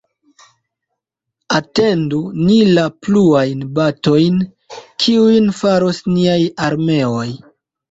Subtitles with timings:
[1.57, 4.41] Atendu ni la pluajn batojn,
[5.05, 6.41] kiujn faros niaj
[6.73, 7.31] armeoj.